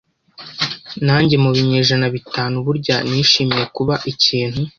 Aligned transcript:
Nanjye 1.05 1.35
mu 1.43 1.49
binyejana 1.55 2.07
bitanu 2.15 2.55
burya 2.65 2.95
nishimiye 3.09 3.65
kuba 3.75 3.95
ikintu 4.11 4.61